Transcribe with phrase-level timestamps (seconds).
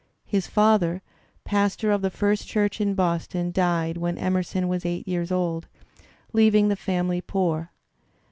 [0.25, 1.03] His father,
[1.43, 5.67] pastor of the First Church in Boston, died when Emerson was eight years old,
[6.33, 7.69] leaving the family poor.